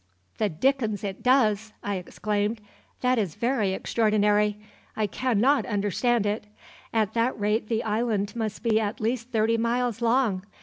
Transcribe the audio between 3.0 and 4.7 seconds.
"That is very extraordinary.